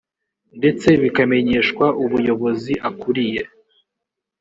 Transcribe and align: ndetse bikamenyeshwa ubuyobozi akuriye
ndetse 0.57 0.87
bikamenyeshwa 1.01 1.85
ubuyobozi 2.03 2.73
akuriye 2.89 3.41